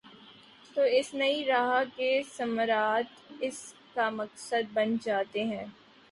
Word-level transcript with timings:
تو 0.75 0.81
اس 0.91 1.13
نئی 1.13 1.43
راہ 1.45 1.83
کے 1.95 2.09
ثمرات 2.27 3.07
اس 3.41 3.57
کا 3.93 4.09
مقدر 4.11 4.61
بن 4.73 4.95
جاتے 5.03 5.43
ہیں۔ 5.43 5.65